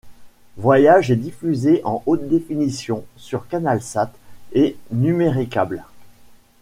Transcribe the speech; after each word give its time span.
Voyage 0.57 1.11
est 1.11 1.15
diffusée 1.15 1.79
en 1.83 2.01
haute 2.07 2.27
définition 2.27 3.05
sur 3.17 3.47
Canalsat 3.47 4.11
et 4.53 4.75
Numericable. 4.89 5.83